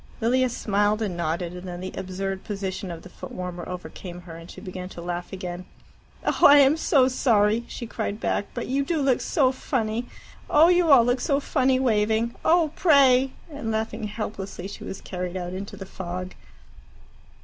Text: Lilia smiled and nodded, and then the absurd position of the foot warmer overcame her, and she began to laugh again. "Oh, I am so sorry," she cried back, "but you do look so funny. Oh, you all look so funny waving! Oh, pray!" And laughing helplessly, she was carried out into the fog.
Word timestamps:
Lilia 0.19 0.49
smiled 0.49 1.03
and 1.03 1.15
nodded, 1.15 1.53
and 1.53 1.67
then 1.67 1.79
the 1.79 1.93
absurd 1.95 2.43
position 2.43 2.89
of 2.89 3.03
the 3.03 3.09
foot 3.09 3.31
warmer 3.31 3.69
overcame 3.69 4.21
her, 4.21 4.35
and 4.35 4.49
she 4.49 4.59
began 4.59 4.89
to 4.89 4.99
laugh 4.99 5.31
again. 5.31 5.63
"Oh, 6.25 6.47
I 6.47 6.57
am 6.57 6.75
so 6.75 7.07
sorry," 7.07 7.65
she 7.67 7.85
cried 7.85 8.19
back, 8.19 8.47
"but 8.55 8.65
you 8.65 8.83
do 8.83 8.99
look 8.99 9.21
so 9.21 9.51
funny. 9.51 10.07
Oh, 10.49 10.69
you 10.69 10.89
all 10.91 11.03
look 11.05 11.19
so 11.21 11.39
funny 11.39 11.79
waving! 11.79 12.33
Oh, 12.43 12.71
pray!" 12.75 13.33
And 13.51 13.69
laughing 13.69 14.05
helplessly, 14.05 14.67
she 14.67 14.83
was 14.83 15.01
carried 15.01 15.37
out 15.37 15.53
into 15.53 15.77
the 15.77 15.85
fog. 15.85 16.33